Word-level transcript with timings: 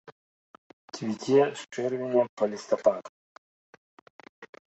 Цвіце 0.95 1.35
з 1.35 1.61
чэрвеня 1.75 2.23
па 2.41 2.49
лістапад. 2.53 3.03